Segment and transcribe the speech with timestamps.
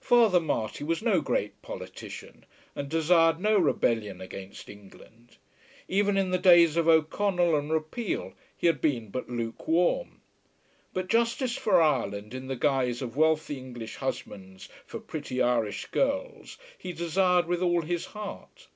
[0.00, 2.46] Father Marty was no great politician,
[2.76, 5.36] and desired no rebellion against England.
[5.88, 10.20] Even in the days of O'Connell and repeal he had been but luke warm.
[10.94, 16.56] But justice for Ireland in the guise of wealthy English husbands for pretty Irish girls
[16.78, 18.68] he desired with all his heart.